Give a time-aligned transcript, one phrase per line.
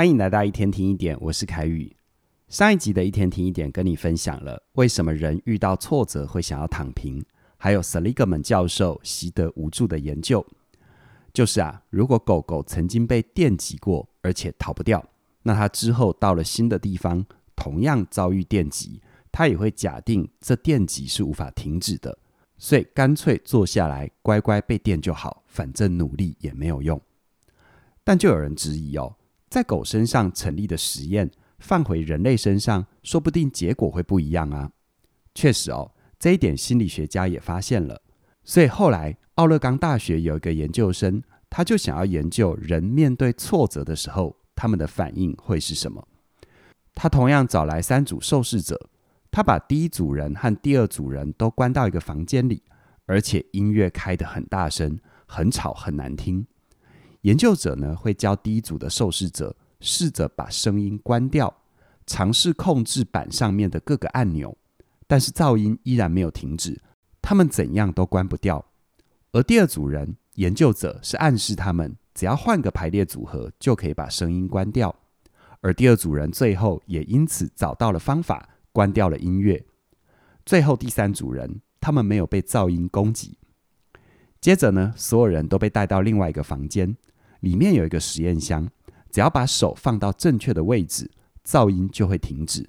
[0.00, 1.94] 欢迎来到一天听一点，我是凯宇。
[2.48, 7.22] 上一集的一天听一点跟你分享了为什么人遇到挫折会想要躺平，
[7.58, 10.42] 还有 Seligman 教授习得无助的研究。
[11.34, 15.04] 就是啊，如果狗狗曾经被电击过，而且逃不掉，
[15.42, 17.22] 那它之后到了新的地方，
[17.54, 22.16] 同样遭遇电击，它也会假定这电击是无法停止的，
[22.56, 26.98] 所以干脆坐下来乖乖被电就好，反正努力也没有用。
[28.02, 29.14] 但就有人质疑哦。
[29.50, 31.28] 在狗身上成立的实验
[31.58, 34.70] 放回人类身上，说不定结果会不一样啊！
[35.34, 38.00] 确实哦，这一点心理学家也发现了。
[38.44, 46.06] 所以后来奥勒冈大学有一个研究生，他就想要研究人面对挫折的时候，他们的反应会是什么。
[46.94, 48.88] 他同样找来三组受试者，
[49.32, 52.62] 他把第一组人和第二组人都关到一个房间里，
[53.06, 56.46] 而且音乐开得很大声，很吵，很难听。
[57.22, 61.54] 研究者呢，会教第一组的受试者试着把声音关掉，
[62.06, 64.56] 尝试控制板上面的各个按钮，
[65.06, 66.80] 但是噪音依然没有停止，
[67.20, 68.64] 他们怎样都关不掉。
[69.32, 74.94] 而第二组人，研究者是暗示他们只要换个排列组合就可以把声音关掉，
[75.60, 79.62] 而第二组人最后也因此找到了方法，关掉了音乐。
[80.46, 83.36] 最后第三组人，他们没有被噪音攻击。
[84.40, 86.96] 接着呢，所有人都被带到另外一个房间。
[87.40, 88.68] 里面有一个实验箱，
[89.10, 91.10] 只要把手放到正确的位置，
[91.44, 92.68] 噪音就会停止。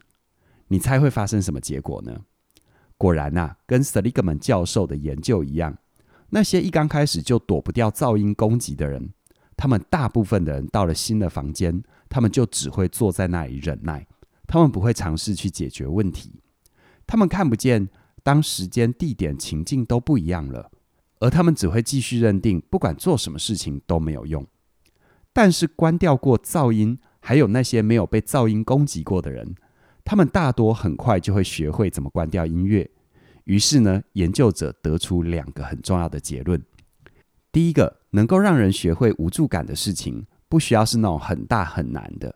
[0.67, 2.22] 你猜会发生什么结果呢？
[2.97, 5.78] 果然呐，跟 Seligman 教授的研究一样，
[6.30, 9.11] 那些一刚开始就躲不掉噪音攻击的人，
[9.58, 14.08] 他们大部分的人到了新的房间，他们就只会坐在那里忍耐，
[14.47, 16.41] 他们不会尝试去解决问题。
[17.06, 17.89] 他们看不见，
[18.23, 20.72] 当时间、地点、情境都不一样了，
[21.19, 24.47] 而他们只会继续认定，不管做什么事情都没有用。
[25.34, 29.56] 但是关掉过噪音，还有那些没有被噪音攻击过的人，
[30.04, 32.90] 他们大多很快就会学会怎么关掉音乐。
[33.46, 36.62] 于是呢，研究者得出两个很重要的结论：
[37.52, 42.36] 第一个，能够让人学会无助感的事情，不需要是那种很大很难的，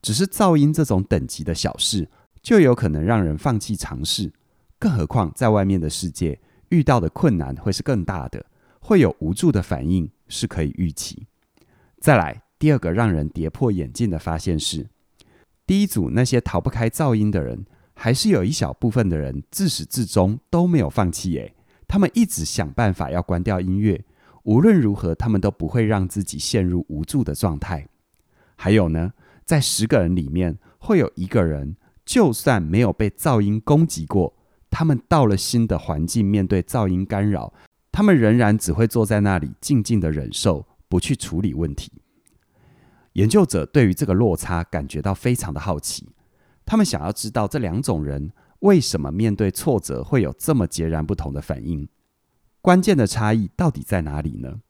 [0.00, 2.08] 只是噪音这种等级的小事，
[2.42, 4.32] 就有可能让人放弃尝试。
[4.78, 8.46] 更何况在外面的世界，遇到的困难会是更大的，
[8.80, 11.26] 会有无助的反应，是可以预期。
[12.06, 14.86] 再来，第二个让人跌破眼镜的发现是，
[15.66, 21.36] 第一组那些逃不开噪音的人，还是有一小部分的人自始至终都没有放弃。
[21.36, 21.56] 诶，
[21.88, 24.04] 他们一直想办法要关掉音乐，
[24.44, 27.88] 无论如何，他们都不会让自己陷入无助的状态。
[28.54, 29.12] 还有呢，
[29.44, 31.74] 在十个人里面，会有一个人，
[32.04, 34.32] 就算没有被噪音攻击过，
[34.70, 37.52] 他们到了新的环境，面对噪音干扰，
[37.90, 40.64] 他们仍然只会坐在那里静静的忍受。
[40.88, 41.90] 不去处理问题，
[43.14, 46.08] 研究者对于这个落差感觉到非常的好奇。
[46.64, 51.88] 他们想要知道这两种人为什么面对挫折会有这么截然不同的反应。
[52.60, 54.60] 关键的差异到底在哪里呢？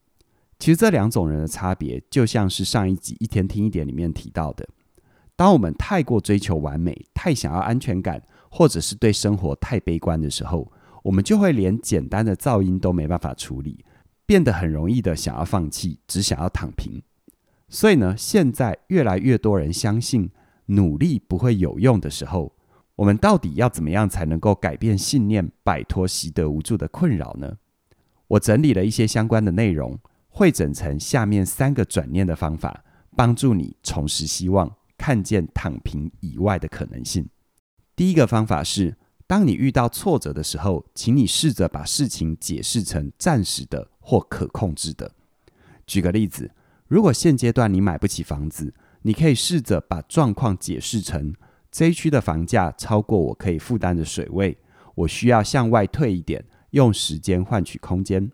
[0.58, 4.68] 其实这两种人的差别，就像是上一集一天听一点里面提到的：
[5.34, 10.70] 当我们太过追求完美，太想要安全感，或者是对生活太悲观的时候，
[11.02, 13.84] 我们就会连简单的噪音都没办法处理。
[14.26, 17.00] 变得很容易的想要放弃，只想要躺平。
[17.68, 20.30] 所以呢，现在越来越多人相信
[20.66, 22.52] 努力不会有用的时候，
[22.96, 27.56] 我们到底要怎么样才能够改变信念，摆脱习得无助的困扰呢？
[28.28, 29.98] 我整理了一些相关的内容，
[30.28, 32.84] 汇整成下面三个转念的方法，
[33.14, 37.28] 帮助你重拾希望，看见躺平以外的可能性。
[37.94, 43.90] 第一个方法是，当你遇到挫折的时候，请你试着把事情解释成暂时的。
[44.06, 45.10] 或可控制的。
[45.84, 46.52] 举个例子，
[46.86, 48.72] 如果现阶段你买不起房子，
[49.02, 51.34] 你可以试着把状况解释成：
[51.72, 54.56] 这一区的房价超过我可以负担的水位，
[54.94, 58.28] 我需要向外退一点，用时间换取空间；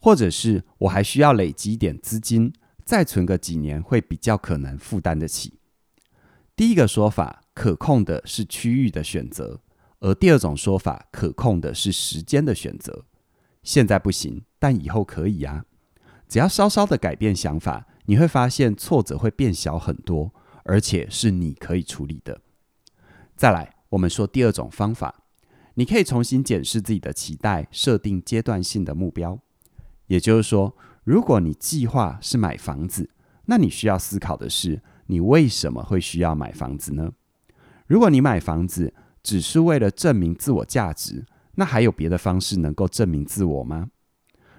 [0.00, 2.52] 或者是我还需要累积一点资金，
[2.84, 5.60] 再存个几年会比较可能负担得起。
[6.56, 9.60] 第一个说法，可控的是区域的选择；
[10.00, 13.04] 而第二种说法，可控的是时间的选择。
[13.64, 15.64] 现在不行，但以后可以呀。
[16.28, 20.32] 只要稍稍的改变想法，你会发现挫折会变小很多，
[20.64, 22.40] 而且是你可以处理的。
[23.34, 25.22] 再来，我们说第二种方法，
[25.74, 29.40] 你可以重新检视自己的期待，设定阶段性的目标。
[30.06, 33.10] 也就是说，如果你计划是买房子，
[33.46, 37.12] 那你需要思考的是，你为什么会需要买房子呢？
[37.86, 41.26] 如果你买房子只是为了证明自我价值，
[41.56, 43.88] 那还有别的方式能够证明自我吗？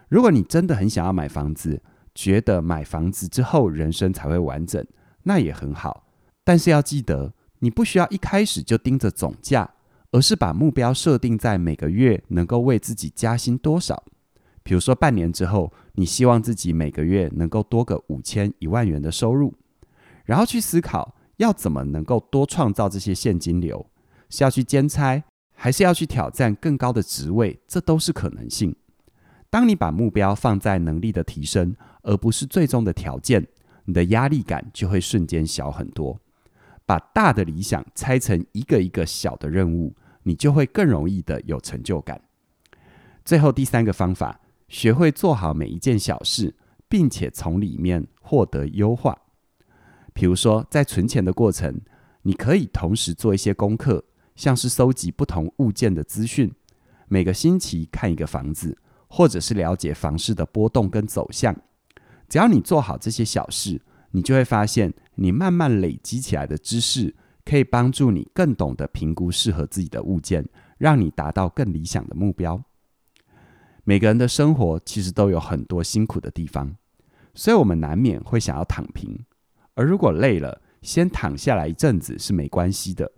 [0.08, 1.82] 如果你真的很想要买房子，
[2.14, 4.86] 觉得买房子之后人生才会完整，
[5.24, 6.08] 那也很好。
[6.44, 9.70] 但是要记得，你不需要一开始就盯着总价，
[10.12, 14.04] 而是把目标设定在每个月能够为自己加薪多少。
[14.64, 19.54] 比如说，半年之后，你希望自己每个月能够多个五千、一万元的收入，
[20.24, 23.86] 然后去思考要怎么能够多创造这些现金流，
[24.30, 25.24] 是要去兼差，
[25.56, 27.60] 还是要去挑战更高的职位？
[27.68, 28.76] 这都是可能性。
[29.50, 33.48] 当你把目标放在能力的提升，而不是最终的条件，
[33.86, 36.20] 你的压力感就会瞬间小很多。
[36.86, 42.22] 把大的理想拆成一个一个小的任务，你就会更容易的有成就感。
[43.24, 46.54] 最后第三个方法，学会做好每一件小事，
[46.88, 49.18] 并且从里面获得优化。
[50.14, 51.82] 比如说，在存钱的过程，
[52.22, 54.04] 你可以同时做一些功课，
[54.36, 56.54] 像是搜集不同物件的资讯，
[57.08, 58.78] 每个星期看一个房子，
[59.08, 61.56] 或者是了解房市的波动跟走向。
[62.28, 70.48] 只要你做好这些小事，你就会发现，你慢慢累积起来的知识，可以帮助你更懂得评估适合自己的物件，
[70.78, 72.64] 让你达到更理想的目标。
[73.84, 76.76] 每个人的生活其实都有很多辛苦的地方，
[77.36, 79.24] 所以我们难免会想要躺平。
[79.76, 83.12] 而如果累了，先躺下来一阵子是没关系的，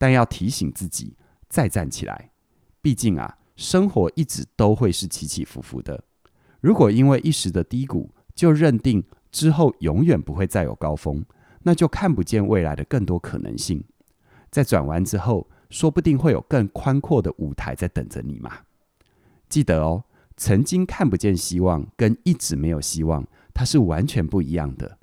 [0.00, 1.14] 但要提醒自己
[1.50, 2.30] 再站起来。
[2.80, 6.02] 毕竟啊，生活一直都会是起起伏伏的。
[6.62, 11.22] 如果因为一时的低谷就认定，之后永远不会再有高峰，
[11.64, 13.84] 那就看不见未来的更多可能性。
[14.50, 18.60] 在转弯之后，说不定会有更宽阔的舞台在等着你嘛。
[19.50, 20.04] 记得哦，
[20.38, 24.96] 曾经看不见希望跟一直没有希望，它是完全不一样的。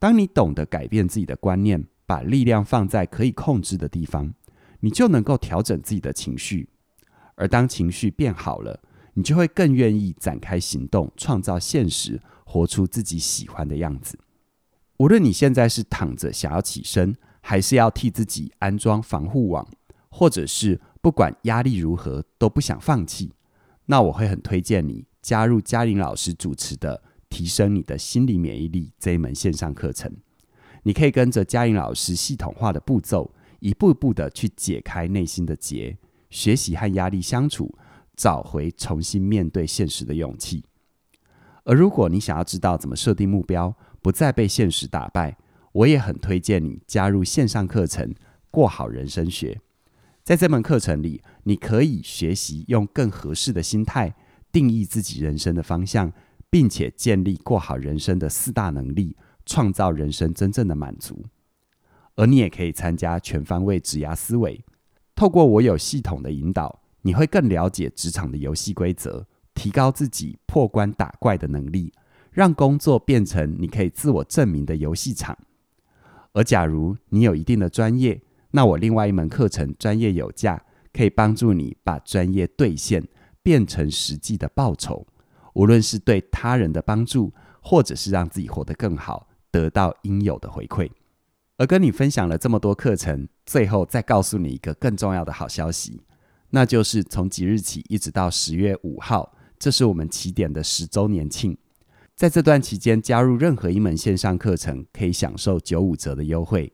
[0.00, 4.34] 当你懂得改变自己的观念，把力量放在可以控制的地方，
[4.80, 6.68] 你就能够调整自己的情绪。
[7.34, 8.80] 而当情绪变好了，
[9.14, 12.20] 你就会更愿意展开行动，创造现实。
[12.46, 14.18] 活出自己喜欢的样子。
[14.98, 19.66] 无论你现在是躺着想要起身，还是要替自己安装防护网，
[20.10, 23.32] 或者是不管压力如何都不想放弃，
[23.86, 30.14] 那我会很推荐你加入嘉玲老师主持的《提升你的心理免疫力》这一门线上课程。
[30.84, 35.96] 你可以跟着嘉颖老师系统化的步骤，一步一步的去解开内心的结，
[36.30, 37.74] 学习和压力相处，
[38.14, 40.64] 找回重新面对现实的勇气。
[41.64, 45.38] 而如果你想要知道怎么设定目标，不再被现实打败，
[45.72, 48.06] 我也很推荐你加入线上课程
[48.50, 49.54] 《过好人生学》。
[50.22, 54.14] 在这门课程里，你可以学习用更合适的心态
[54.52, 56.12] 定义自己人生的方向，
[56.50, 59.16] 并且建立过好人生的四大能力，
[59.46, 61.24] 创造人生真正的满足。
[62.16, 64.64] 而你也可以参加全方位职涯思维，
[65.14, 69.26] 透过我有系统的引导，你会更了解职场的游戏规则。
[69.54, 71.92] 提高自己破关打怪的能力，
[72.32, 75.38] 让工作变成你可以自我证明的游戏场。
[76.32, 78.20] 而假如你有一定的专业，
[78.50, 80.56] 那我另外一门课程《专业有价》
[80.92, 83.06] 可以帮助你把专业兑现，
[83.44, 85.06] 变成实际的报酬。
[85.52, 87.32] 无论是对他人的帮助，
[87.62, 90.90] 或者是让自己活得更好，得到应有的回馈。
[91.58, 96.02] 而跟你分享了这么多课程，最后再告诉你一个更重要的好消息，
[96.50, 99.36] 那就是从即日起一直到十月五号。
[99.56, 101.56] 这是我们起点的十周年庆，
[102.16, 106.66] 在这段期间加入任何一门线上课程，可以享受九五折的优惠；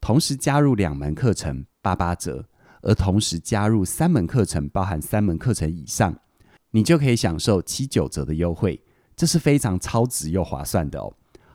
[0.00, 2.44] 同时加入两门课程八八折，
[2.82, 6.18] 而同时加入三门课程，包含三门课程以上，
[6.72, 8.82] 你就可以享受七九折的优惠。
[9.14, 11.14] 这是非常超值又划算的哦！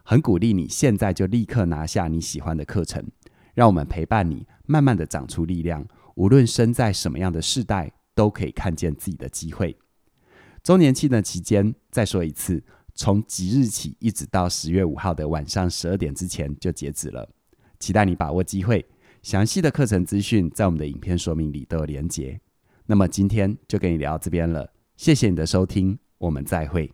[0.10, 3.06] 很鼓励你现在就立刻拿下你喜欢的课程，
[3.54, 5.86] 让我们陪伴你，慢慢的长出力量。
[6.16, 9.78] 无论身在什么样的世代，都可以看见自己的机会。
[10.64, 12.64] 周年庆的期间，再说一次，
[12.96, 17.30] 从即日起一直到十月五号的晚上十二点之前就截止了。
[17.80, 18.84] 期待你把握机会。
[19.22, 22.42] 详细的课程资讯在我们的影片说明里都有连结。
[22.88, 26.92] 那么今天就跟你聊到这边了，谢谢你的收听，我们再会。